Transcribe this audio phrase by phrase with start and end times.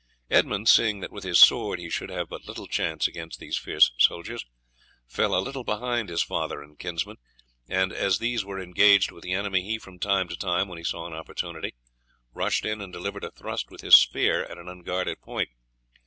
[0.31, 3.91] Edmund, seeing that with his sword he should have but little chance against these fierce
[3.99, 4.43] soldiers,
[5.05, 7.17] fell a little behind his father and kinsman,
[7.67, 10.83] and as these were engaged with the enemy he from time to time, when he
[10.83, 11.75] saw an opportunity,
[12.33, 15.49] rushed in and delivered a thrust with his spear at an unguarded point.